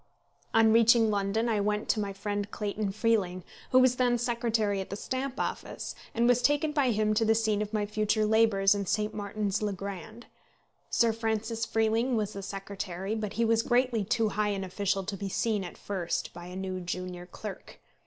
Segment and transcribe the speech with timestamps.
[0.51, 4.89] On reaching London I went to my friend Clayton Freeling, who was then secretary at
[4.89, 8.73] the Stamp Office, and was taken by him to the scene of my future labours
[8.73, 9.13] in St.
[9.13, 10.25] Martin's le Grand.
[10.89, 15.15] Sir Francis Freeling was the secretary, but he was greatly too high an official to
[15.15, 17.77] be seen at first by a new junior clerk.